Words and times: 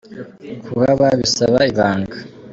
Kuhaba 0.65 1.05
bisaba 1.19 1.59
ibanga 1.71 2.17